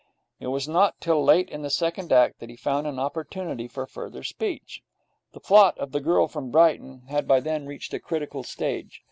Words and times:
It 0.39 0.47
was 0.47 0.67
not 0.67 0.99
till 0.99 1.23
late 1.23 1.47
in 1.51 1.61
the 1.61 1.69
second 1.69 2.11
act 2.11 2.39
that 2.39 2.49
he 2.49 2.55
found 2.55 2.87
an 2.87 2.97
opportunity 2.97 3.67
for 3.67 3.85
further 3.85 4.23
speech. 4.23 4.81
The 5.33 5.39
plot 5.39 5.77
of 5.77 5.91
'The 5.91 6.01
Girl 6.01 6.27
From 6.27 6.49
Brighton' 6.49 7.03
had 7.07 7.27
by 7.27 7.39
then 7.39 7.67
reached 7.67 7.93
a 7.93 7.99
critical 7.99 8.41
stage. 8.41 8.99